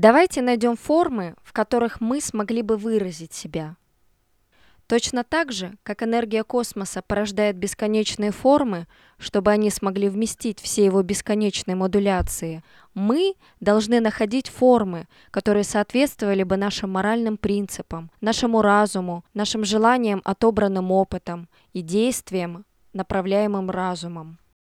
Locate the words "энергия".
6.04-6.44